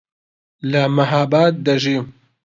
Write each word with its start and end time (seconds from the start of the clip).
لە 0.71 0.83
مەهاباد 0.95 1.53
دەژیم. 1.67 2.05